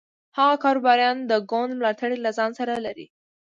هغه 0.37 0.55
کاروباریان 0.63 1.17
د 1.29 1.31
ګوند 1.49 1.71
ملاتړ 1.79 2.09
له 2.25 2.29
ځان 2.37 2.51
سره 2.59 2.73
لري. 2.85 3.07